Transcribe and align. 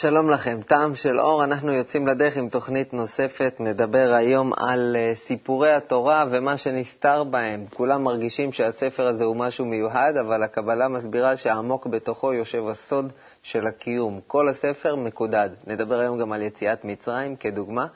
שלום 0.00 0.30
לכם, 0.30 0.58
טעם 0.66 0.94
של 0.94 1.20
אור, 1.20 1.44
אנחנו 1.44 1.72
יוצאים 1.72 2.06
לדרך 2.06 2.36
עם 2.36 2.48
תוכנית 2.48 2.92
נוספת. 2.92 3.54
נדבר 3.60 4.12
היום 4.12 4.52
על 4.56 4.96
uh, 4.96 5.18
סיפורי 5.18 5.72
התורה 5.72 6.24
ומה 6.30 6.56
שנסתר 6.56 7.24
בהם. 7.24 7.64
כולם 7.74 8.04
מרגישים 8.04 8.52
שהספר 8.52 9.06
הזה 9.08 9.24
הוא 9.24 9.36
משהו 9.36 9.64
מיוחד, 9.64 10.16
אבל 10.16 10.42
הקבלה 10.42 10.88
מסבירה 10.88 11.36
שעמוק 11.36 11.86
בתוכו 11.86 12.32
יושב 12.32 12.68
הסוד 12.68 13.12
של 13.42 13.66
הקיום. 13.66 14.20
כל 14.26 14.48
הספר 14.48 14.96
מקודד. 14.96 15.50
נדבר 15.66 15.98
היום 15.98 16.18
גם 16.18 16.32
על 16.32 16.42
יציאת 16.42 16.84
מצרים 16.84 17.36
כדוגמה, 17.36 17.86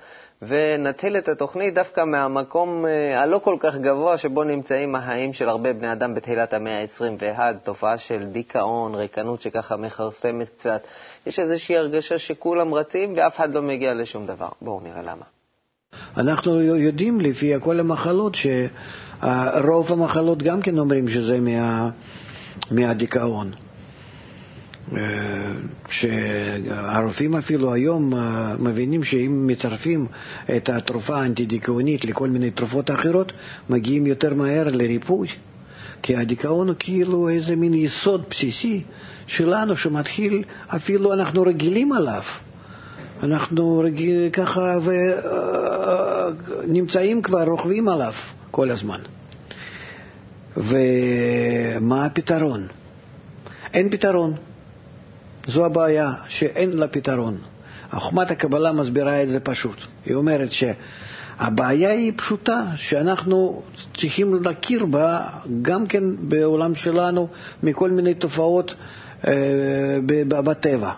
ונתחיל 0.42 1.16
את 1.16 1.28
התוכנית 1.28 1.74
דווקא 1.74 2.04
מהמקום 2.04 2.84
uh, 2.84 3.16
הלא 3.16 3.40
כל 3.44 3.56
כך 3.60 3.76
גבוה 3.76 4.18
שבו 4.18 4.44
נמצאים 4.44 4.94
החיים 4.94 5.32
של 5.32 5.48
הרבה 5.48 5.72
בני 5.72 5.92
אדם 5.92 6.14
בתחילת 6.14 6.52
המאה 6.52 6.80
ה-21, 6.82 7.38
תופעה 7.64 7.98
של 7.98 8.26
דיכאון, 8.26 8.94
ריקנות 8.94 9.42
שככה 9.42 9.76
מכרסמת 9.76 10.48
קצת. 10.48 10.82
יש 11.26 11.38
איזושהי 11.38 11.76
הרגשה 11.76 12.18
שכולם 12.18 12.74
רצים 12.74 13.12
ואף 13.16 13.36
אחד 13.36 13.54
לא 13.54 13.62
מגיע 13.62 13.94
לשום 13.94 14.26
דבר. 14.26 14.48
בואו 14.62 14.80
נראה 14.84 15.02
למה. 15.02 15.24
אנחנו 16.16 16.60
יודעים 16.62 17.20
לפי 17.20 17.52
כל 17.60 17.80
המחלות 17.80 18.34
שרוב 18.34 19.92
המחלות 19.92 20.42
גם 20.42 20.62
כן 20.62 20.78
אומרים 20.78 21.08
שזה 21.08 21.40
מה, 21.40 21.90
מהדיכאון. 22.70 23.52
אה, 24.96 25.00
שהרופאים 25.88 27.36
אפילו 27.36 27.72
היום 27.72 28.14
אה, 28.14 28.54
מבינים 28.58 29.04
שאם 29.04 29.46
מצרפים 29.46 30.06
את 30.56 30.68
התרופה 30.68 31.16
האנטי-דיכאונית 31.16 32.04
לכל 32.04 32.28
מיני 32.28 32.50
תרופות 32.50 32.90
אחרות, 32.90 33.32
מגיעים 33.70 34.06
יותר 34.06 34.34
מהר 34.34 34.68
לריפוי. 34.68 35.28
כי 36.02 36.16
הדיכאון 36.16 36.68
הוא 36.68 36.76
כאילו 36.78 37.28
איזה 37.28 37.56
מין 37.56 37.74
יסוד 37.74 38.24
בסיסי 38.30 38.82
שלנו 39.26 39.76
שמתחיל, 39.76 40.42
אפילו 40.66 41.12
אנחנו 41.12 41.42
רגילים 41.42 41.92
עליו. 41.92 42.22
אנחנו 43.22 43.82
רגיל, 43.84 44.30
ככה 44.32 44.78
ונמצאים 46.64 47.22
כבר, 47.22 47.44
רוכבים 47.44 47.88
עליו 47.88 48.12
כל 48.50 48.70
הזמן. 48.70 49.00
ומה 50.56 52.04
הפתרון? 52.04 52.66
אין 53.74 53.90
פתרון. 53.90 54.34
זו 55.50 55.64
הבעיה, 55.64 56.12
שאין 56.28 56.70
לה 56.76 56.88
פתרון. 56.88 57.38
חוכמת 57.90 58.30
הקבלה 58.30 58.72
מסבירה 58.72 59.22
את 59.22 59.28
זה 59.28 59.40
פשוט. 59.40 59.76
היא 60.06 60.14
אומרת 60.14 60.52
ש... 60.52 60.64
הבעיה 61.38 61.90
היא 61.90 62.12
פשוטה, 62.16 62.62
שאנחנו 62.76 63.62
צריכים 63.96 64.34
להכיר 64.44 64.84
בה 64.86 65.22
גם 65.62 65.86
כן 65.86 66.02
בעולם 66.28 66.74
שלנו 66.74 67.28
מכל 67.62 67.90
מיני 67.90 68.14
תופעות 68.14 68.74
אה, 69.26 69.32
בטבע. 70.28 70.92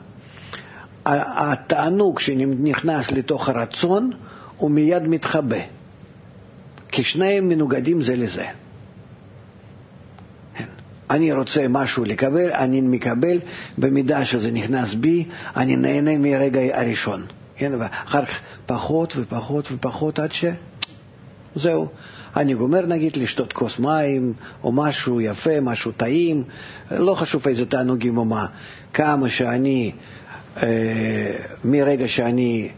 התענוג 1.06 2.20
שנכנס 2.20 3.10
לתוך 3.12 3.48
הרצון 3.48 4.10
הוא 4.56 4.70
מיד 4.70 5.02
מתחבא, 5.02 5.56
כי 6.88 7.04
שניהם 7.04 7.48
מנוגדים 7.48 8.02
זה 8.02 8.16
לזה. 8.16 8.46
אני 11.12 11.32
רוצה 11.32 11.68
משהו 11.68 12.04
לקבל, 12.04 12.52
אני 12.52 12.80
מקבל, 12.80 13.38
במידה 13.78 14.24
שזה 14.24 14.50
נכנס 14.50 14.94
בי, 14.94 15.24
אני 15.56 15.76
נהנה 15.76 16.18
מהרגע 16.18 16.60
הראשון. 16.80 17.26
כן, 17.56 17.72
ואחר 17.78 18.26
כך 18.26 18.38
פחות 18.66 19.14
ופחות 19.16 19.68
ופחות 19.72 20.18
עד 20.18 20.32
ש... 20.32 20.44
זהו. 21.54 21.88
אני 22.36 22.54
גומר 22.54 22.86
נגיד 22.86 23.16
לשתות 23.16 23.52
כוס 23.52 23.78
מים 23.78 24.32
או 24.64 24.72
משהו 24.72 25.20
יפה, 25.20 25.60
משהו 25.60 25.92
טעים, 25.92 26.44
לא 26.90 27.14
חשוב 27.14 27.48
איזה 27.48 27.66
תענוגים 27.66 28.18
או 28.18 28.24
מה. 28.24 28.46
כמה 28.92 29.28
שאני, 29.28 29.92
אה, 30.56 31.36
מרגע 31.64 32.08
שאני 32.08 32.68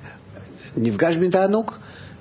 נפגש 0.77 1.17
בתענוג 1.17 1.73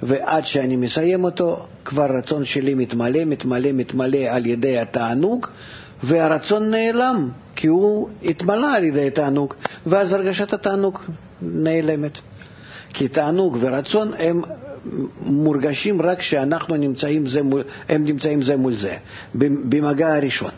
ועד 0.03 0.45
שאני 0.45 0.75
מסיים 0.75 1.23
אותו, 1.23 1.65
כבר 1.85 2.03
הרצון 2.03 2.45
שלי 2.45 2.73
מתמלא, 2.73 3.25
מתמלא, 3.25 3.71
מתמלא 3.71 4.17
על 4.17 4.45
ידי 4.45 4.79
התענוג, 4.79 5.47
והרצון 6.03 6.71
נעלם, 6.71 7.29
כי 7.55 7.67
הוא 7.67 8.09
התמלא 8.23 8.75
על 8.75 8.83
ידי 8.83 9.07
התענוג, 9.07 9.53
ואז 9.85 10.13
הרגשת 10.13 10.53
התענוג 10.53 10.99
נעלמת. 11.41 12.17
כי 12.93 13.07
תענוג 13.07 13.57
ורצון 13.61 14.11
הם 14.19 14.41
מורגשים 15.21 16.01
רק 16.01 16.19
כשאנחנו 16.19 16.75
נמצאים 16.75 17.29
זה 17.29 17.43
מול, 17.43 17.63
הם 17.89 18.03
נמצאים 18.03 18.41
זה 18.41 18.57
מול 18.57 18.73
זה, 18.75 18.97
במגע 19.35 20.15
הראשון. 20.15 20.51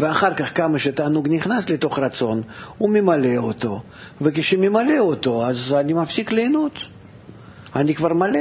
ואחר 0.00 0.34
כך 0.34 0.56
כמה 0.56 0.78
שתענוג 0.78 1.28
נכנס 1.28 1.68
לתוך 1.70 1.98
רצון, 1.98 2.42
הוא 2.78 2.90
ממלא 2.90 3.36
אותו, 3.36 3.82
וכשממלא 4.20 4.98
אותו 4.98 5.46
אז 5.46 5.74
אני 5.80 5.92
מפסיק 5.92 6.32
ליהנות, 6.32 6.78
אני 7.76 7.94
כבר 7.94 8.12
מלא. 8.14 8.40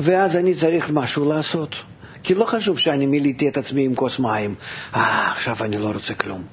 ואז 0.00 0.36
אני 0.36 0.54
צריך 0.54 0.90
משהו 0.90 1.24
לעשות. 1.24 1.76
כי 2.22 2.34
לא 2.34 2.44
חשוב 2.44 2.78
שאני 2.78 3.06
מילאתי 3.06 3.48
את 3.48 3.56
עצמי 3.56 3.84
עם 3.84 3.94
כוס 3.94 4.18
מים, 4.18 4.54
אה, 4.94 5.32
עכשיו 5.32 5.56
אני 5.60 5.78
לא 5.78 5.90
רוצה 5.90 6.14
כלום. 6.14 6.44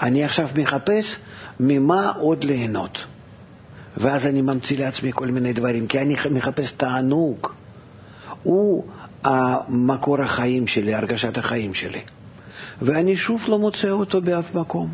אני 0.00 0.24
עכשיו 0.24 0.48
מחפש 0.56 1.16
ממה 1.60 2.10
עוד 2.10 2.44
ליהנות. 2.44 2.98
ואז 3.96 4.26
אני 4.26 4.42
ממציא 4.42 4.78
לעצמי 4.78 5.10
כל 5.14 5.26
מיני 5.26 5.52
דברים, 5.52 5.86
כי 5.86 5.98
אני 5.98 6.16
מחפש 6.30 6.72
תענוג. 6.72 7.46
הוא 8.42 8.84
מקור 9.68 10.22
החיים 10.22 10.66
שלי, 10.66 10.94
הרגשת 10.94 11.38
החיים 11.38 11.74
שלי. 11.74 12.00
ואני 12.82 13.16
שוב 13.16 13.44
לא 13.48 13.58
מוצא 13.58 13.90
אותו 13.90 14.22
באף 14.22 14.54
מקום. 14.54 14.92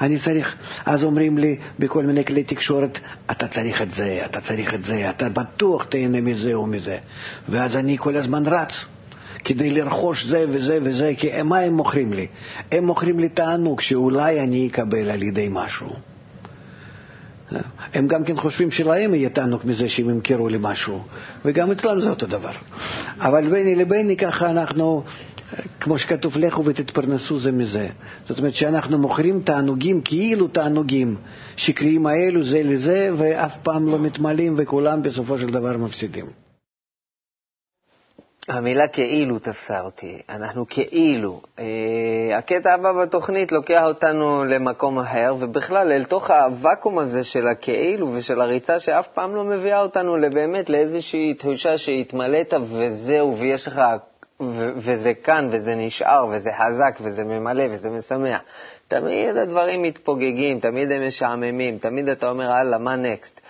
אני 0.00 0.18
צריך, 0.18 0.56
אז 0.86 1.04
אומרים 1.04 1.38
לי 1.38 1.56
בכל 1.78 2.06
מיני 2.06 2.24
כלי 2.24 2.44
תקשורת, 2.44 2.98
אתה 3.30 3.46
צריך 3.48 3.82
את 3.82 3.90
זה, 3.90 4.22
אתה 4.24 4.40
צריך 4.40 4.74
את 4.74 4.84
זה, 4.84 5.10
אתה 5.10 5.28
בטוח 5.28 5.84
תהנה 5.84 6.20
מזה 6.20 6.54
או 6.54 6.66
מזה. 6.66 6.98
ואז 7.48 7.76
אני 7.76 7.96
כל 7.98 8.16
הזמן 8.16 8.46
רץ 8.46 8.72
כדי 9.44 9.70
לרכוש 9.70 10.26
זה 10.26 10.44
וזה 10.48 10.78
וזה, 10.82 11.12
כי 11.18 11.42
מה 11.42 11.58
הם 11.58 11.74
מוכרים 11.74 12.12
לי? 12.12 12.26
הם 12.72 12.84
מוכרים 12.84 13.18
לי 13.18 13.28
תענוג 13.28 13.80
שאולי 13.80 14.40
אני 14.40 14.68
אקבל 14.68 15.10
על 15.10 15.22
ידי 15.22 15.48
משהו. 15.50 15.88
הם 17.94 18.06
גם 18.08 18.24
כן 18.24 18.36
חושבים 18.36 18.70
שלהם 18.70 19.14
יהיה 19.14 19.28
תענוג 19.28 19.60
מזה 19.64 19.88
שהם 19.88 20.10
ימכרו 20.10 20.48
לי 20.48 20.58
משהו, 20.60 21.00
וגם 21.44 21.70
אצלם 21.70 22.00
זה 22.00 22.10
אותו 22.10 22.26
דבר. 22.26 22.52
אבל 23.18 23.48
ביני 23.50 23.76
לביני 23.76 24.16
ככה 24.16 24.50
אנחנו, 24.50 25.02
כמו 25.80 25.98
שכתוב, 25.98 26.36
לכו 26.38 26.64
ותתפרנסו 26.64 27.38
זה 27.38 27.52
מזה. 27.52 27.88
זאת 28.28 28.38
אומרת 28.38 28.54
שאנחנו 28.54 28.98
מוכרים 28.98 29.40
תענוגים 29.44 30.00
כאילו 30.00 30.48
תענוגים 30.48 31.16
שקריים 31.56 32.06
האלו 32.06 32.44
זה 32.44 32.62
לזה, 32.64 33.10
ואף 33.16 33.56
פעם 33.62 33.86
לא 33.88 33.98
מתמלאים 33.98 34.54
וכולם 34.56 35.02
בסופו 35.02 35.38
של 35.38 35.46
דבר 35.46 35.76
מפסידים. 35.76 36.49
המילה 38.50 38.88
כאילו 38.88 39.38
תפסה 39.38 39.80
אותי, 39.80 40.22
אנחנו 40.28 40.66
כאילו. 40.68 41.40
אה, 41.58 41.64
הקטע 42.38 42.74
הבא 42.74 42.92
בתוכנית 42.92 43.52
לוקח 43.52 43.82
אותנו 43.84 44.44
למקום 44.44 44.98
אחר, 44.98 45.34
ובכלל 45.38 45.92
אל 45.92 46.04
תוך 46.04 46.30
הוואקום 46.30 46.98
הזה 46.98 47.24
של 47.24 47.46
הכאילו 47.46 48.10
ושל 48.14 48.40
הריצה 48.40 48.80
שאף 48.80 49.08
פעם 49.08 49.34
לא 49.34 49.44
מביאה 49.44 49.80
אותנו 49.80 50.16
באמת 50.32 50.70
לאיזושהי 50.70 51.34
תחושה 51.34 51.78
שהתמלאת 51.78 52.54
וזהו, 52.70 53.36
ויש 53.38 53.68
לך, 53.68 53.80
ו- 54.40 54.72
וזה 54.76 55.14
כאן, 55.14 55.48
וזה 55.52 55.74
נשאר, 55.74 56.26
וזה 56.30 56.50
חזק, 56.58 56.98
וזה 57.00 57.24
ממלא, 57.24 57.64
וזה 57.70 57.90
משמח. 57.90 58.40
תמיד 58.88 59.36
הדברים 59.36 59.82
מתפוגגים, 59.82 60.60
תמיד 60.60 60.92
הם 60.92 61.08
משעממים, 61.08 61.78
תמיד 61.78 62.08
אתה 62.08 62.30
אומר, 62.30 62.50
הלאה, 62.52 62.78
מה 62.78 62.96
נקסט? 62.96 63.40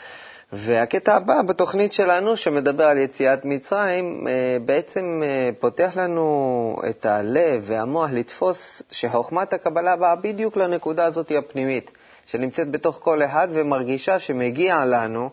והקטע 0.52 1.14
הבא 1.17 1.43
בתוכנית 1.43 1.93
שלנו, 1.93 2.37
שמדבר 2.37 2.85
על 2.85 2.99
יציאת 2.99 3.44
מצרים, 3.44 4.25
אה, 4.29 4.56
בעצם 4.64 5.20
אה, 5.25 5.50
פותח 5.61 5.93
לנו 5.97 6.76
את 6.91 7.06
הלב 7.06 7.62
והמוח 7.67 8.11
לתפוס 8.12 8.82
שחוכמת 8.91 9.52
הקבלה 9.52 9.97
באה 9.97 10.17
בדיוק 10.17 10.56
לנקודה 10.56 11.05
הזאת 11.05 11.32
הפנימית, 11.38 11.91
שנמצאת 12.26 12.70
בתוך 12.70 12.99
כל 13.02 13.23
אחד 13.23 13.49
ומרגישה 13.52 14.19
שמגיע 14.19 14.85
לנו 14.85 15.31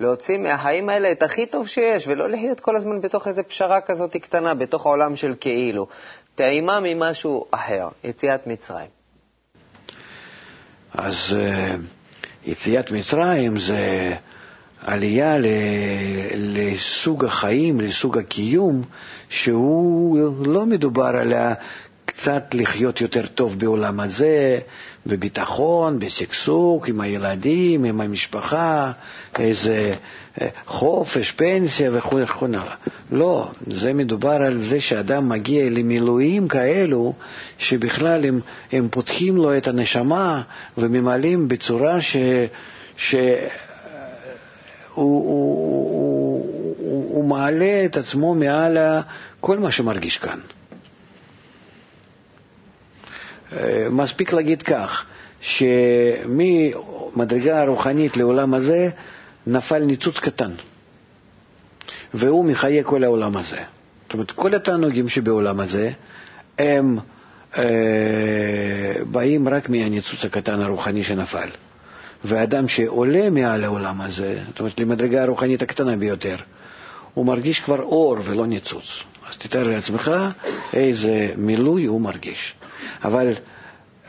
להוציא 0.00 0.38
מהחיים 0.38 0.88
האלה 0.88 1.12
את 1.12 1.22
הכי 1.22 1.46
טוב 1.46 1.66
שיש, 1.68 2.04
ולא 2.08 2.28
לחיות 2.28 2.60
כל 2.60 2.76
הזמן 2.76 3.00
בתוך 3.00 3.28
איזו 3.28 3.42
פשרה 3.48 3.80
כזאת 3.80 4.16
קטנה, 4.16 4.54
בתוך 4.54 4.86
העולם 4.86 5.16
של 5.16 5.34
כאילו. 5.40 5.86
טעימה 6.34 6.78
ממשהו 6.82 7.44
אחר, 7.50 7.88
יציאת 8.04 8.46
מצרים. 8.46 8.88
אז 10.94 11.14
uh, 11.30 11.36
יציאת 12.44 12.90
מצרים 12.90 13.60
זה... 13.60 14.14
עלייה 14.84 15.36
לסוג 16.34 17.24
החיים, 17.24 17.80
לסוג 17.80 18.18
הקיום, 18.18 18.82
שהוא 19.28 20.18
לא 20.46 20.66
מדובר 20.66 21.06
על 21.16 21.32
קצת 22.04 22.44
לחיות 22.54 23.00
יותר 23.00 23.26
טוב 23.26 23.58
בעולם 23.58 24.00
הזה, 24.00 24.58
בביטחון, 25.06 25.98
בשגשוג, 25.98 26.88
עם 26.88 27.00
הילדים, 27.00 27.84
עם 27.84 28.00
המשפחה, 28.00 28.92
איזה 29.38 29.94
אה, 30.40 30.48
חופש, 30.66 31.30
פנסיה 31.32 31.90
וכו' 31.92 32.16
וכו'. 32.22 32.46
לא, 33.12 33.50
זה 33.66 33.92
מדובר 33.92 34.30
על 34.42 34.58
זה 34.58 34.80
שאדם 34.80 35.28
מגיע 35.28 35.70
למילואים 35.70 36.48
כאלו, 36.48 37.12
שבכלל 37.58 38.24
הם, 38.24 38.40
הם 38.72 38.88
פותחים 38.90 39.36
לו 39.36 39.56
את 39.56 39.68
הנשמה 39.68 40.42
וממלאים 40.78 41.48
בצורה 41.48 42.00
ש... 42.00 42.16
ש... 42.96 43.14
הוא, 44.94 45.24
הוא, 45.24 46.46
הוא, 46.78 47.14
הוא 47.14 47.24
מעלה 47.24 47.84
את 47.84 47.96
עצמו 47.96 48.34
מעל 48.34 48.78
כל 49.40 49.58
מה 49.58 49.70
שמרגיש 49.70 50.18
כאן. 50.18 50.38
אה, 53.52 53.86
מספיק 53.90 54.32
להגיד 54.32 54.62
כך, 54.62 55.04
שממדרגה 55.40 56.42
הרוחנית 57.62 58.16
לעולם 58.16 58.54
הזה 58.54 58.90
נפל 59.46 59.84
ניצוץ 59.84 60.18
קטן, 60.18 60.50
והוא 62.14 62.44
מחיה 62.44 62.82
כל 62.84 63.04
העולם 63.04 63.36
הזה. 63.36 63.60
זאת 64.02 64.12
אומרת, 64.12 64.30
כל 64.30 64.54
התענוגים 64.54 65.08
שבעולם 65.08 65.60
הזה 65.60 65.90
הם 66.58 66.98
אה, 67.58 67.64
באים 69.10 69.48
רק 69.48 69.68
מהניצוץ 69.68 70.24
הקטן 70.24 70.60
הרוחני 70.60 71.04
שנפל. 71.04 71.48
ואדם 72.24 72.68
שעולה 72.68 73.30
מעל 73.30 73.64
העולם 73.64 74.00
הזה, 74.00 74.38
זאת 74.48 74.58
אומרת, 74.60 74.80
למדרגה 74.80 75.22
הרוחנית 75.22 75.62
הקטנה 75.62 75.96
ביותר, 75.96 76.36
הוא 77.14 77.26
מרגיש 77.26 77.60
כבר 77.60 77.82
אור 77.82 78.16
ולא 78.24 78.46
ניצוץ. 78.46 78.84
אז 79.30 79.38
תתאר 79.38 79.62
לעצמך 79.68 80.10
איזה 80.72 81.32
מילוי 81.36 81.84
הוא 81.84 82.00
מרגיש. 82.00 82.54
אבל 83.04 83.32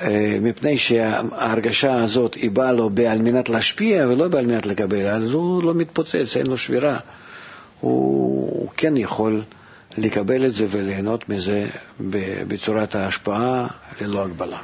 אה, 0.02 0.38
מפני 0.42 0.78
שההרגשה 0.78 2.04
הזאת 2.04 2.34
היא 2.34 2.52
באה 2.52 2.72
לו 2.72 2.90
על 3.10 3.22
מנת 3.22 3.50
להשפיע 3.50 4.08
ולא 4.08 4.28
על 4.38 4.46
מנת 4.46 4.66
לקבל, 4.66 5.07
אז 5.07 5.34
הוא 5.34 5.64
לא 5.64 5.74
מתפוצץ, 5.74 6.38
אין 6.38 6.48
לו 6.48 6.57
שבירה. 6.57 6.98
הוא 7.80 8.69
כן 8.78 8.98
יכול 8.98 9.42
לקבל 9.98 10.46
את 10.46 10.54
זה 10.54 10.66
וליהנות 10.69 11.30
מזה 11.30 11.68
בצורת 12.48 12.96
ההשפעה 12.96 13.68
ללא 14.02 14.24
הגבלה. 14.24 14.57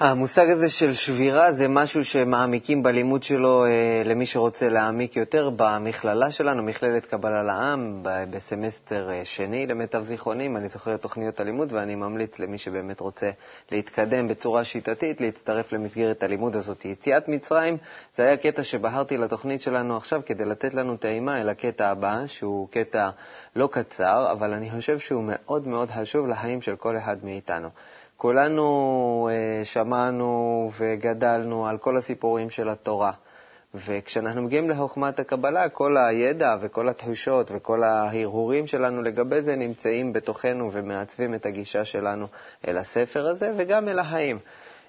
המושג 0.00 0.50
הזה 0.50 0.68
של 0.68 0.94
שבירה 0.94 1.52
זה 1.52 1.68
משהו 1.68 2.04
שמעמיקים 2.04 2.82
בלימוד 2.82 3.22
שלו 3.22 3.64
אה, 3.64 4.02
למי 4.04 4.26
שרוצה 4.26 4.68
להעמיק 4.68 5.16
יותר 5.16 5.50
במכללה 5.56 6.30
שלנו, 6.30 6.62
מכללת 6.62 7.06
קבלה 7.06 7.42
לעם, 7.42 7.98
בסמסטר 8.02 9.10
אה, 9.10 9.24
שני 9.24 9.66
למיטב 9.66 10.04
זיכרונים. 10.04 10.56
אני 10.56 10.68
זוכר 10.68 10.94
את 10.94 11.02
תוכניות 11.02 11.40
הלימוד 11.40 11.72
ואני 11.72 11.94
ממליץ 11.94 12.38
למי 12.38 12.58
שבאמת 12.58 13.00
רוצה 13.00 13.30
להתקדם 13.70 14.28
בצורה 14.28 14.64
שיטתית, 14.64 15.20
להצטרף 15.20 15.72
למסגרת 15.72 16.22
הלימוד 16.22 16.56
הזאת. 16.56 16.84
יציאת 16.84 17.28
מצרים 17.28 17.76
זה 18.16 18.22
היה 18.22 18.36
קטע 18.36 18.64
שבהרתי 18.64 19.18
לתוכנית 19.18 19.60
שלנו 19.60 19.96
עכשיו 19.96 20.20
כדי 20.26 20.44
לתת 20.44 20.74
לנו 20.74 20.96
טעימה 20.96 21.40
אל 21.40 21.48
הקטע 21.48 21.88
הבא, 21.88 22.26
שהוא 22.26 22.68
קטע 22.70 23.10
לא 23.56 23.68
קצר, 23.72 24.28
אבל 24.32 24.52
אני 24.54 24.70
חושב 24.70 24.98
שהוא 24.98 25.24
מאוד 25.26 25.66
מאוד 25.68 25.90
חשוב 25.90 26.26
לחיים 26.26 26.62
של 26.62 26.76
כל 26.76 26.96
אחד 26.96 27.16
מאיתנו. 27.24 27.68
כולנו 28.20 29.28
אה, 29.32 29.64
שמענו 29.64 30.70
וגדלנו 30.78 31.66
על 31.66 31.78
כל 31.78 31.96
הסיפורים 31.96 32.50
של 32.50 32.68
התורה, 32.68 33.12
וכשאנחנו 33.74 34.42
מגיעים 34.42 34.70
לחוכמת 34.70 35.20
הקבלה, 35.20 35.68
כל 35.68 35.96
הידע 35.96 36.56
וכל 36.60 36.88
התחושות 36.88 37.50
וכל 37.54 37.82
ההרהורים 37.82 38.66
שלנו 38.66 39.02
לגבי 39.02 39.42
זה 39.42 39.56
נמצאים 39.56 40.12
בתוכנו 40.12 40.72
ומעצבים 40.72 41.34
את 41.34 41.46
הגישה 41.46 41.84
שלנו 41.84 42.26
אל 42.68 42.78
הספר 42.78 43.26
הזה 43.26 43.52
וגם 43.56 43.88
אל 43.88 43.98
החיים. 43.98 44.38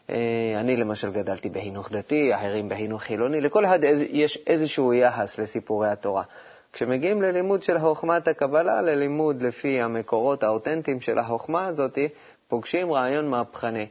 אה, 0.09 0.15
אני 0.59 0.77
למשל 0.77 1.11
גדלתי 1.11 1.49
בחינוך 1.49 1.91
דתי, 1.91 2.35
אחרים 2.35 2.69
בחינוך 2.69 3.01
חילוני, 3.01 3.41
לכל 3.41 3.65
אחד 3.65 3.79
יש 4.09 4.39
איזשהו 4.47 4.93
יחס 4.93 5.37
לסיפורי 5.39 5.89
התורה. 5.89 6.23
כשמגיעים 6.73 7.21
ללימוד 7.21 7.63
של 7.63 7.79
חוכמת 7.79 8.27
הקבלה, 8.27 8.81
ללימוד 8.81 9.41
לפי 9.41 9.81
המקורות 9.81 10.43
האותנטיים 10.43 11.01
של 11.01 11.17
החוכמה 11.17 11.67
הזאת, 11.67 11.97
פוגשים 12.51 12.93
רעיון 12.93 13.29
מהפכני. 13.29 13.87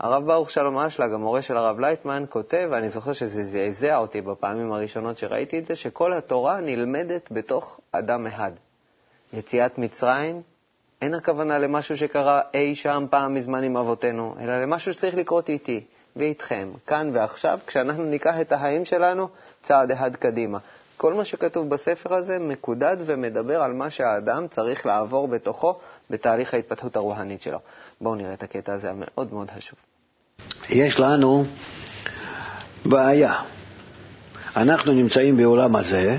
הרב 0.00 0.26
ברוך 0.26 0.50
שלום 0.50 0.78
אשלג, 0.78 1.12
המורה 1.12 1.42
של 1.42 1.56
הרב 1.56 1.80
לייטמן, 1.80 2.24
כותב, 2.28 2.68
ואני 2.70 2.90
זוכר 2.90 3.12
שזה 3.12 3.44
זעזע 3.44 3.96
אותי 3.96 4.20
בפעמים 4.20 4.72
הראשונות 4.72 5.18
שראיתי 5.18 5.58
את 5.58 5.66
זה, 5.66 5.76
שכל 5.76 6.12
התורה 6.12 6.60
נלמדת 6.60 7.28
בתוך 7.32 7.80
אדם 7.92 8.26
אחד. 8.26 8.52
יציאת 9.32 9.78
מצרים, 9.78 10.42
אין 11.02 11.14
הכוונה 11.14 11.58
למשהו 11.58 11.96
שקרה 11.96 12.40
אי 12.54 12.74
שם 12.74 13.06
פעם 13.10 13.34
מזמן 13.34 13.62
עם 13.62 13.76
אבותינו, 13.76 14.34
אלא 14.40 14.62
למשהו 14.62 14.92
שצריך 14.92 15.14
לקרות 15.14 15.48
איתי 15.48 15.84
ואיתכם, 16.16 16.68
כאן 16.86 17.10
ועכשיו, 17.12 17.58
כשאנחנו 17.66 18.04
ניקח 18.04 18.34
את 18.40 18.52
החיים 18.52 18.84
שלנו 18.84 19.28
צעד 19.62 19.90
אחד 19.90 20.16
קדימה. 20.16 20.58
כל 20.96 21.14
מה 21.14 21.24
שכתוב 21.24 21.68
בספר 21.68 22.14
הזה 22.14 22.38
מקודד 22.38 22.96
ומדבר 23.06 23.62
על 23.62 23.72
מה 23.72 23.90
שהאדם 23.90 24.48
צריך 24.48 24.86
לעבור 24.86 25.28
בתוכו 25.28 25.78
בתהליך 26.10 26.54
ההתפתחות 26.54 26.96
הרוחנית 26.96 27.42
שלו. 27.42 27.58
בואו 28.00 28.14
נראה 28.14 28.32
את 28.32 28.42
הקטע 28.42 28.72
הזה 28.72 28.90
המאוד 28.90 29.32
מאוד 29.32 29.50
חשוב. 29.50 29.78
יש 30.70 31.00
לנו 31.00 31.44
בעיה. 32.84 33.34
אנחנו 34.56 34.92
נמצאים 34.92 35.36
בעולם 35.36 35.76
הזה, 35.76 36.18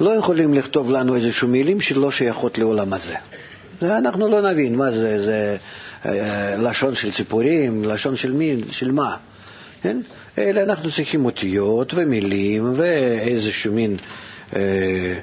לא 0.00 0.10
יכולים 0.10 0.54
לכתוב 0.54 0.90
לנו 0.90 1.16
איזשהו 1.16 1.48
מילים 1.48 1.80
שלא 1.80 2.10
שייכות 2.10 2.58
לעולם 2.58 2.92
הזה. 2.92 3.14
אנחנו 3.82 4.28
לא 4.28 4.50
נבין 4.50 4.76
מה 4.76 4.90
זה, 4.90 5.24
זה 5.24 5.56
אה, 6.06 6.56
לשון 6.56 6.94
של 6.94 7.12
ציפורים, 7.12 7.84
לשון 7.84 8.16
של 8.16 8.32
מי, 8.32 8.60
של 8.70 8.92
מה. 8.92 9.16
כן? 9.82 10.00
אלא 10.38 10.60
אנחנו 10.60 10.90
צריכים 10.92 11.24
אותיות 11.24 11.94
ומילים 11.94 12.72
ואיזשהו 12.76 13.72
מין 13.72 13.96
אה, 14.56 15.14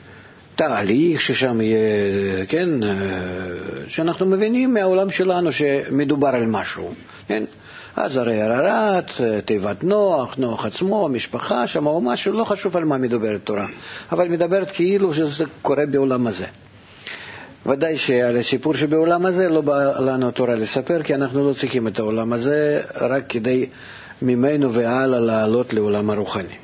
תהליך 0.55 1.21
ששם 1.21 1.61
יהיה, 1.61 2.45
כן, 2.45 2.83
אה, 2.83 2.89
שאנחנו 3.87 4.25
מבינים 4.25 4.73
מהעולם 4.73 5.09
שלנו 5.09 5.51
שמדובר 5.51 6.27
על 6.27 6.45
משהו, 6.45 6.93
כן? 7.27 7.43
אז 7.95 8.17
הרי 8.17 8.41
הררת, 8.41 9.11
תיבת 9.45 9.83
נוח, 9.83 10.35
נוח 10.37 10.65
עצמו, 10.65 11.05
המשפחה 11.05 11.67
שם 11.67 11.87
או 11.87 12.01
משהו, 12.01 12.33
לא 12.33 12.43
חשוב 12.43 12.77
על 12.77 12.85
מה 12.85 12.97
מדברת 12.97 13.41
תורה, 13.43 13.67
אבל 14.11 14.27
מדברת 14.27 14.71
כאילו 14.71 15.13
שזה 15.13 15.43
קורה 15.61 15.85
בעולם 15.91 16.27
הזה. 16.27 16.45
ודאי 17.65 17.97
שעל 17.97 18.37
הסיפור 18.37 18.73
שבעולם 18.73 19.25
הזה 19.25 19.49
לא 19.49 19.61
בא 19.61 19.99
לנו 19.99 20.27
התורה 20.27 20.55
לספר, 20.55 21.03
כי 21.03 21.15
אנחנו 21.15 21.49
לא 21.49 21.53
צריכים 21.53 21.87
את 21.87 21.99
העולם 21.99 22.33
הזה 22.33 22.81
רק 23.01 23.23
כדי 23.29 23.65
ממנו 24.21 24.73
והלאה 24.73 25.19
לעלות 25.19 25.73
לעולם 25.73 26.09
הרוחני. 26.09 26.55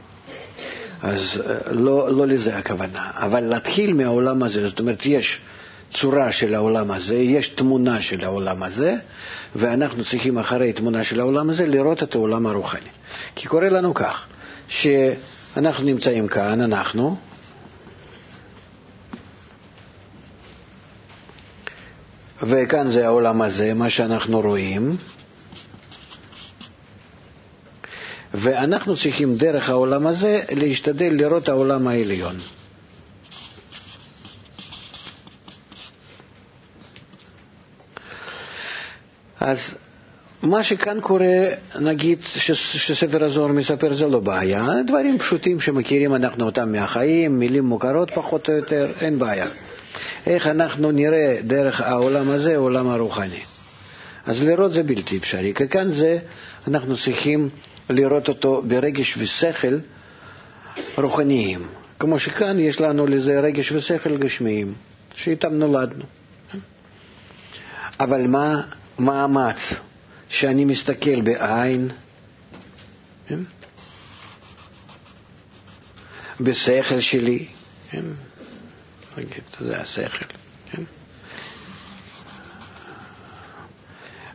אז 1.02 1.42
אה, 1.46 1.74
לא, 1.74 2.10
לא 2.12 2.28
לזה 2.28 2.58
הכוונה. 2.58 3.12
אבל 3.16 3.40
להתחיל 3.44 3.94
מהעולם 3.94 4.44
הזה, 4.44 4.70
זאת 4.70 4.80
אומרת, 4.80 5.06
יש 5.06 5.40
צורה 5.94 6.32
של 6.32 6.56
העולם 6.56 6.92
הזה, 6.92 7.16
יש 7.16 7.50
תמונה 7.50 8.02
של 8.02 8.24
העולם 8.24 8.64
הזה, 8.64 8.96
ואנחנו 9.56 10.04
צריכים 10.04 10.38
אחרי 10.38 10.74
תמונה 10.74 11.04
של 11.04 11.20
העולם 11.20 11.50
הזה 11.50 11.66
לראות 11.66 12.04
את 12.04 12.16
העולם 12.16 12.48
הרוחני. 12.48 12.90
כי 13.36 13.48
קורה 13.48 13.70
לנו 13.70 13.94
כך, 13.94 14.26
שאנחנו 14.68 15.86
נמצאים 15.86 16.28
כאן, 16.28 16.62
אנחנו, 16.62 17.18
וכאן 22.44 22.90
זה 22.90 23.06
העולם 23.06 23.42
הזה, 23.42 23.74
מה 23.74 23.90
שאנחנו 23.90 24.42
רואים, 24.42 24.98
ואנחנו 28.34 28.96
צריכים 28.98 29.38
דרך 29.38 29.70
העולם 29.70 30.08
הזה 30.08 30.42
להשתדל 30.52 31.10
לראות 31.14 31.50
העולם 31.50 31.88
העליון. 31.88 32.36
אז 39.40 39.74
מה 40.44 40.64
שכאן 40.64 41.02
קורה, 41.02 41.26
נגיד 41.80 42.20
שספר 42.56 43.24
הזוהר 43.24 43.48
מספר 43.52 43.94
זה 43.94 44.08
לא 44.08 44.20
בעיה, 44.20 44.68
דברים 44.88 45.20
פשוטים 45.20 45.60
שמכירים 45.60 46.16
אנחנו 46.16 46.46
אותם 46.46 46.72
מהחיים, 46.72 47.40
מילים 47.40 47.64
מוכרות 47.66 48.12
פחות 48.16 48.50
או 48.50 48.54
יותר, 48.54 48.92
אין 49.02 49.20
בעיה. 49.20 49.48
איך 50.28 50.48
אנחנו 50.48 50.92
נראה 50.92 51.38
דרך 51.44 51.82
העולם 51.82 52.30
הזה, 52.30 52.54
העולם 52.54 52.90
הרוחני. 52.90 53.40
אז 54.26 54.44
לראות 54.44 54.72
זה 54.72 54.84
בלתי 54.84 55.18
אפשרי, 55.18 55.54
כי 55.56 55.68
כאן 55.68 55.92
זה, 55.92 56.18
אנחנו 56.68 56.98
צריכים 56.98 57.50
לראות 57.90 58.28
אותו 58.28 58.64
ברגש 58.68 59.18
ושכל 59.18 59.78
רוחניים, 60.98 61.68
כמו 62.00 62.20
שכאן 62.20 62.60
יש 62.60 62.82
לנו 62.82 63.08
לזה 63.08 63.40
רגש 63.40 63.72
ושכל 63.72 64.18
גשמיים, 64.18 64.74
שאיתם 65.16 65.54
נולדנו. 65.54 66.04
אבל 68.00 68.28
מה 68.28 68.62
מאמץ 69.00 69.74
שאני 70.30 70.66
מסתכל 70.66 71.22
בעין, 71.22 71.90
כן? 73.28 73.40
בשכל 76.40 77.00
שלי, 77.00 77.46
כן? 77.92 78.06
נגיד, 79.18 79.44
זה 79.60 79.82
השכל, 79.82 80.26
כן? 80.72 80.84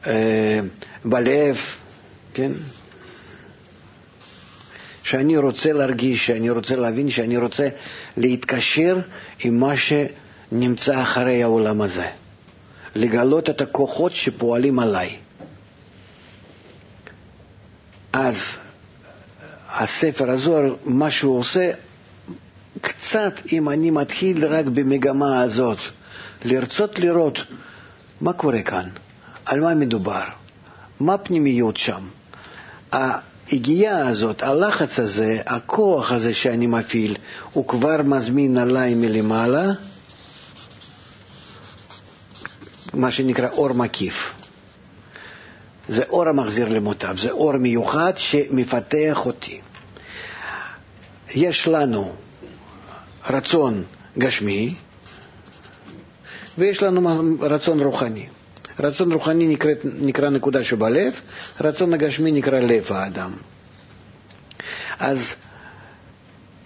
אה, 0.07 0.61
בלב, 1.05 1.57
כן? 2.35 2.53
שאני 5.03 5.37
רוצה 5.37 5.73
להרגיש, 5.73 6.27
שאני 6.27 6.51
רוצה 6.51 6.77
להבין, 6.77 7.11
שאני 7.11 7.37
רוצה 7.37 7.69
להתקשר 8.17 8.99
עם 9.41 9.61
מה 9.61 9.73
שנמצא 9.77 11.03
אחרי 11.03 11.43
העולם 11.43 11.83
הזה. 11.83 12.07
לגלות 12.95 13.51
את 13.51 13.61
הכוחות 13.61 14.13
שפועלים 14.15 14.79
עליי. 14.79 15.17
אז 18.13 18.37
הספר 19.71 20.31
הזוהר, 20.31 20.75
מה 20.85 21.11
שהוא 21.11 21.39
עושה, 21.39 21.71
קצת, 22.81 23.33
אם 23.53 23.69
אני 23.69 23.91
מתחיל 23.91 24.47
רק 24.47 24.67
במגמה 24.67 25.41
הזאת, 25.43 25.79
לרצות 26.45 26.99
לראות 26.99 27.39
מה 28.21 28.33
קורה 28.33 28.63
כאן, 28.63 28.89
על 29.45 29.61
מה 29.61 29.75
מדובר, 29.75 30.25
מה 31.01 31.15
הפנימיות 31.15 31.77
שם. 31.77 32.03
היגיעה 33.49 34.09
הזאת, 34.09 34.43
הלחץ 34.43 34.99
הזה, 34.99 35.41
הכוח 35.47 36.13
הזה 36.13 36.35
שאני 36.35 36.67
מפעיל, 36.67 37.17
הוא 37.53 37.69
כבר 37.69 38.03
מזמין 38.03 38.59
עליי 38.59 38.95
מלמעלה 38.95 39.73
מה 42.95 43.11
שנקרא 43.11 43.49
אור 43.49 43.73
מקיף. 43.73 44.33
זה 45.89 46.03
אור 46.09 46.29
המחזיר 46.29 46.69
למוטב, 46.69 47.17
זה 47.19 47.31
אור 47.31 47.57
מיוחד 47.57 48.13
שמפתח 48.17 49.27
אותי. 49.27 49.61
יש 51.35 51.69
לנו 51.69 52.13
רצון 53.31 53.85
גשמי 54.19 54.75
ויש 56.59 56.83
לנו 56.83 57.19
רצון 57.41 57.81
רוחני. 57.81 58.27
רצון 58.81 59.13
רוחני 59.13 59.47
נקרא, 59.49 59.71
נקרא 60.01 60.31
נקודה 60.31 60.65
שבלב, 60.65 61.13
רצון 61.61 61.95
הגשמי 61.95 62.33
נקרא 62.33 62.59
לב 62.59 62.87
האדם. 62.93 63.31
אז 64.99 65.29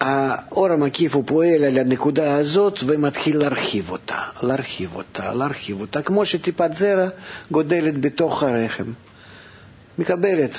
האור 0.01 0.71
המקיף 0.71 1.15
הוא 1.15 1.23
פועל 1.27 1.63
על 1.63 1.77
הנקודה 1.77 2.35
הזאת 2.35 2.79
ומתחיל 2.87 3.37
להרחיב 3.37 3.89
אותה, 3.89 4.21
להרחיב 4.43 4.95
אותה, 4.95 5.33
להרחיב 5.33 5.81
אותה, 5.81 6.01
כמו 6.01 6.25
שטיפת 6.25 6.69
זרע 6.73 7.07
גודלת 7.51 8.01
בתוך 8.01 8.43
הרחם. 8.43 8.91
מקבלת 9.99 10.51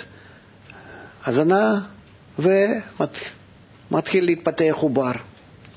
הזנה 1.26 1.80
ומתחיל 2.38 4.24
להתפתח 4.24 4.74
עובר. 4.76 5.12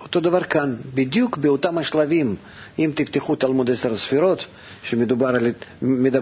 אותו 0.04 0.20
דבר 0.20 0.44
כאן, 0.44 0.76
בדיוק 0.94 1.38
באותם 1.38 1.78
השלבים. 1.78 2.36
אם 2.80 2.92
תפתחו 2.96 3.36
תלמוד 3.36 3.72
עשר 3.72 3.94
הספירות, 3.94 4.46
שמדבר 4.84 5.28
על, 5.28 5.52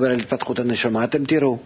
על 0.05 0.19
התפתחות 0.19 0.59
הנשמה, 0.59 1.03
אתם 1.03 1.25
תראו 1.25 1.57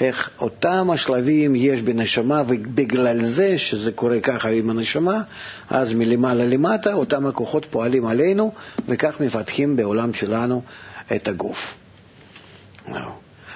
איך 0.00 0.30
אותם 0.40 0.90
השלבים 0.92 1.54
יש 1.56 1.82
בנשמה, 1.82 2.42
ובגלל 2.48 3.24
זה 3.24 3.58
שזה 3.58 3.92
קורה 3.92 4.20
ככה 4.20 4.48
עם 4.48 4.70
הנשמה, 4.70 5.22
אז 5.70 5.92
מלמעלה 5.92 6.44
למטה 6.46 6.92
אותם 6.94 7.26
הכוחות 7.26 7.66
פועלים 7.70 8.06
עלינו, 8.06 8.52
וכך 8.88 9.20
מפתחים 9.20 9.76
בעולם 9.76 10.14
שלנו 10.14 10.62
את 11.16 11.28
הגוף. 11.28 11.74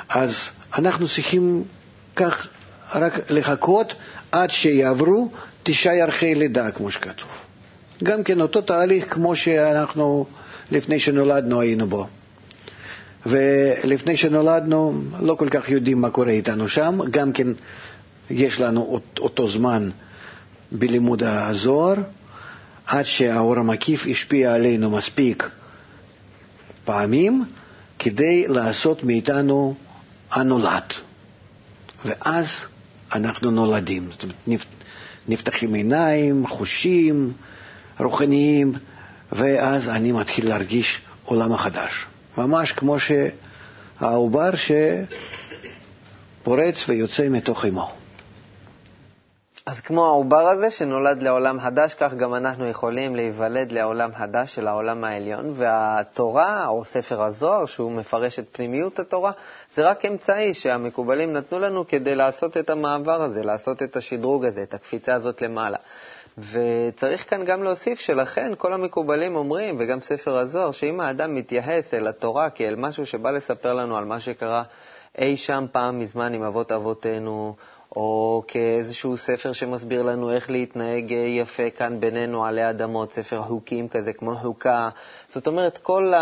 אז 0.09 0.35
אנחנו 0.79 1.09
צריכים 1.09 1.65
כך 2.17 2.47
רק 2.95 3.31
לחכות 3.31 3.95
עד 4.33 4.51
שיעברו 4.51 5.31
תשעה 5.63 5.95
ירחי 5.97 6.35
לידה, 6.35 6.71
כמו 6.71 6.91
שכתוב. 6.91 7.48
גם 8.03 8.25
כן 8.25 8.41
אותו 8.41 8.61
תהליך 8.61 9.15
כמו 9.15 9.37
שאנחנו 9.37 10.27
לפני 10.73 11.01
שנולדנו 11.01 11.61
היינו 11.61 11.87
בו. 11.87 12.07
ולפני 13.27 14.17
שנולדנו 14.17 15.03
לא 15.21 15.35
כל 15.35 15.49
כך 15.51 15.69
יודעים 15.69 16.01
מה 16.01 16.11
קורה 16.11 16.31
איתנו 16.31 16.69
שם, 16.69 16.99
גם 17.11 17.33
כן 17.33 17.47
יש 18.31 18.61
לנו 18.61 19.01
אותו 19.19 19.49
זמן 19.49 19.91
בלימוד 20.73 21.23
הזוהר, 21.23 21.95
עד 22.87 23.05
שהאור 23.05 23.57
המקיף 23.59 24.07
השפיע 24.11 24.55
עלינו 24.55 24.91
מספיק 24.91 25.51
פעמים 26.85 27.45
כדי 27.99 28.49
לעשות 28.49 29.05
מאיתנו 29.05 29.75
הנולד. 30.31 30.83
ואז 32.05 32.47
אנחנו 33.13 33.51
נולדים. 33.51 34.09
זאת 34.11 34.23
אומרת, 34.23 34.65
נפתחים 35.29 35.75
עיניים, 35.75 36.47
חושים, 36.47 37.33
רוחניים, 37.99 38.73
ואז 39.33 39.89
אני 39.89 40.13
מתחיל 40.13 40.49
להרגיש 40.49 41.03
עולם 41.25 41.53
החדש. 41.53 42.07
ממש 42.39 42.73
כמו 42.73 42.97
שהעובר 42.99 44.51
שפורץ 46.43 46.89
ויוצא 46.89 47.29
מתוך 47.29 47.65
אמו. 47.65 47.91
אז 49.69 49.81
כמו 49.81 50.07
העובר 50.07 50.49
הזה 50.49 50.71
שנולד 50.71 51.23
לעולם 51.23 51.61
חדש, 51.61 51.95
כך 51.95 52.15
גם 52.15 52.35
אנחנו 52.35 52.67
יכולים 52.67 53.17
להיוולד 53.17 53.73
לעולם 53.73 54.11
חדש 54.15 54.55
של 54.55 54.67
העולם 54.69 55.05
העליון, 55.05 55.53
והתורה, 55.55 56.67
או 56.67 56.85
ספר 56.85 57.23
הזוהר, 57.23 57.67
שהוא 57.67 57.93
מפרש 57.93 58.39
את 58.39 58.49
פנימיות 58.53 58.99
התורה, 58.99 59.33
זה 59.75 59.91
רק 59.91 60.05
אמצעי 60.05 60.55
שהמקובלים 60.55 61.33
נתנו 61.33 61.59
לנו 61.59 61.87
כדי 61.89 62.15
לעשות 62.15 62.57
את 62.57 62.71
המעבר 62.71 63.23
הזה, 63.23 63.43
לעשות 63.43 63.83
את 63.83 63.97
השדרוג 63.97 64.45
הזה, 64.45 64.63
את 64.63 64.75
הקפיצה 64.75 65.15
הזאת 65.15 65.43
למעלה. 65.43 65.79
וצריך 66.53 67.31
כאן 67.31 67.45
גם 67.45 67.63
להוסיף 67.63 67.99
שלכן 67.99 68.53
כל 68.59 68.73
המקובלים 68.73 69.37
אומרים, 69.37 69.77
וגם 69.79 70.01
ספר 70.01 70.39
הזוהר, 70.39 70.71
שאם 70.71 71.01
האדם 71.01 71.35
מתייחס 71.35 71.95
אל 71.95 72.09
התורה 72.09 72.51
כאל 72.51 72.75
משהו 72.77 73.07
שבא 73.07 73.31
לספר 73.31 73.75
לנו 73.75 73.97
על 73.97 74.05
מה 74.05 74.21
שקרה 74.21 74.63
אי 75.19 75.37
שם 75.37 75.67
פעם 75.73 75.99
מזמן 75.99 76.35
עם 76.35 76.43
אבות 76.43 76.73
אבותינו, 76.73 77.55
או 77.97 78.43
כאיזשהו 78.49 79.17
ספר 79.17 79.53
שמסביר 79.53 80.03
לנו 80.03 80.31
איך 80.33 80.51
להתנהג 80.51 81.11
יפה 81.11 81.71
כאן 81.71 82.01
בינינו 82.01 82.45
עלי 82.45 82.71
אדמות, 82.71 83.13
ספר 83.13 83.43
חוקים 83.43 83.89
כזה, 83.89 84.13
כמו 84.13 84.37
חוקה. 84.37 84.89
זאת 85.29 85.47
אומרת, 85.47 85.79
כל 85.79 86.13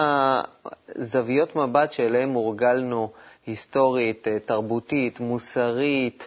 הזוויות 0.96 1.56
מבט 1.56 1.92
שאליהן 1.92 2.34
הורגלנו, 2.34 3.10
היסטורית, 3.46 4.28
תרבותית, 4.46 5.20
מוסרית, 5.20 6.26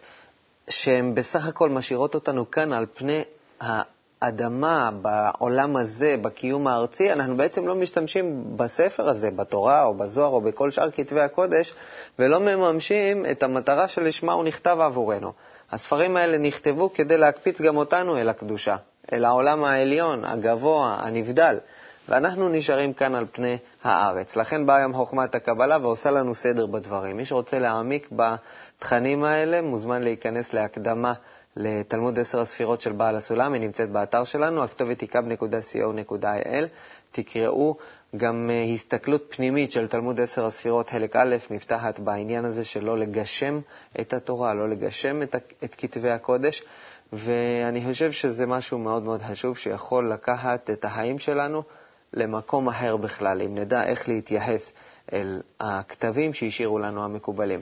שהן 0.69 1.15
בסך 1.15 1.47
הכל 1.47 1.69
משאירות 1.69 2.15
אותנו 2.15 2.51
כאן 2.51 2.73
על 2.73 2.85
פני 2.93 3.21
האדמה, 3.61 4.89
בעולם 5.01 5.75
הזה, 5.75 6.15
בקיום 6.21 6.67
הארצי, 6.67 7.13
אנחנו 7.13 7.37
בעצם 7.37 7.67
לא 7.67 7.75
משתמשים 7.75 8.43
בספר 8.55 9.09
הזה, 9.09 9.31
בתורה 9.31 9.83
או 9.83 9.93
בזוהר 9.93 10.29
או 10.31 10.41
בכל 10.41 10.71
שאר 10.71 10.91
כתבי 10.91 11.21
הקודש, 11.21 11.73
ולא 12.19 12.39
מממשים 12.39 13.25
את 13.31 13.43
המטרה 13.43 13.87
שלשמה 13.87 14.33
הוא 14.33 14.43
נכתב 14.43 14.77
עבורנו. 14.81 15.33
הספרים 15.71 16.17
האלה 16.17 16.37
נכתבו 16.37 16.93
כדי 16.93 17.17
להקפיץ 17.17 17.61
גם 17.61 17.77
אותנו 17.77 18.17
אל 18.17 18.29
הקדושה, 18.29 18.75
אל 19.13 19.25
העולם 19.25 19.63
העליון, 19.63 20.25
הגבוה, 20.25 20.97
הנבדל, 20.99 21.57
ואנחנו 22.09 22.49
נשארים 22.49 22.93
כאן 22.93 23.15
על 23.15 23.25
פני 23.31 23.57
הארץ. 23.83 24.35
לכן 24.35 24.65
באה 24.65 24.77
היום 24.77 24.93
חוכמת 24.93 25.35
הקבלה 25.35 25.77
ועושה 25.81 26.11
לנו 26.11 26.35
סדר 26.35 26.65
בדברים. 26.65 27.17
מי 27.17 27.25
שרוצה 27.25 27.59
להעמיק 27.59 28.09
בתכנים 28.11 29.23
האלה 29.23 29.61
מוזמן 29.61 30.03
להיכנס 30.03 30.53
להקדמה 30.53 31.13
לתלמוד 31.61 32.19
עשר 32.19 32.39
הספירות 32.41 32.81
של 32.81 32.91
בעל 32.91 33.15
הסולם, 33.15 33.53
היא 33.53 33.61
נמצאת 33.61 33.89
באתר 33.91 34.23
שלנו, 34.23 34.63
הכתובת 34.63 35.01
היא 35.01 35.09
kub.co.il. 35.09 36.65
תקראו 37.11 37.75
גם 38.17 38.49
אה, 38.53 38.63
הסתכלות 38.63 39.25
פנימית 39.35 39.71
של 39.71 39.87
תלמוד 39.87 40.19
עשר 40.19 40.45
הספירות, 40.45 40.89
חלק 40.89 41.15
א', 41.15 41.35
נפתחת 41.49 41.99
בעניין 41.99 42.45
הזה 42.45 42.65
של 42.65 42.83
לא 42.85 42.97
לגשם 42.97 43.59
את 43.99 44.13
התורה, 44.13 44.53
לא 44.53 44.69
לגשם 44.69 45.21
את, 45.23 45.35
את 45.63 45.75
כתבי 45.77 46.09
הקודש, 46.09 46.63
ואני 47.13 47.85
חושב 47.85 48.11
שזה 48.11 48.45
משהו 48.45 48.77
מאוד 48.77 49.03
מאוד 49.03 49.21
חשוב 49.21 49.57
שיכול 49.57 50.11
לקחת 50.13 50.69
את 50.69 50.85
החיים 50.85 51.19
שלנו 51.19 51.63
למקום 52.13 52.67
אחר 52.67 52.97
בכלל, 52.97 53.41
אם 53.41 53.55
נדע 53.57 53.83
איך 53.83 54.09
להתייחס 54.09 54.71
אל 55.13 55.41
הכתבים 55.59 56.33
שהשאירו 56.33 56.79
לנו 56.79 57.03
המקובלים. 57.03 57.59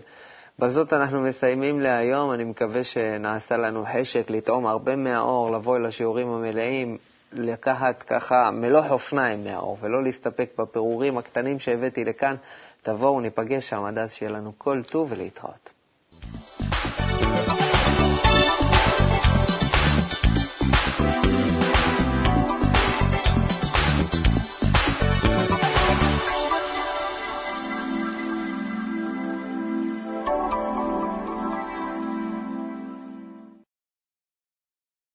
בזאת 0.62 0.94
אנחנו 0.94 1.22
מסיימים 1.22 1.80
להיום. 1.80 2.34
אני 2.34 2.44
מקווה 2.44 2.84
שנעשה 2.84 3.58
לנו 3.58 3.86
חשק 3.94 4.30
לטעום 4.30 4.68
הרבה 4.68 4.96
מהאור, 4.96 5.52
לבוא 5.52 5.78
אל 5.78 5.86
השיעורים 5.86 6.28
המלאים, 6.28 6.98
לקחת 7.34 8.04
ככה 8.04 8.52
מלוא 8.52 8.88
אופניים 8.90 9.44
מהאור, 9.44 9.78
ולא 9.82 10.04
להסתפק 10.04 10.50
בפירורים 10.58 11.18
הקטנים 11.18 11.60
שהבאתי 11.60 12.06
לכאן. 12.06 12.36
תבואו, 12.84 13.22
ניפגש 13.22 13.70
שם 13.70 13.84
עד 13.84 13.98
אז 13.98 14.12
שיהיה 14.12 14.32
לנו 14.32 14.52
כל 14.58 14.84
טוב 14.84 15.12
ולהתראות. 15.12 15.77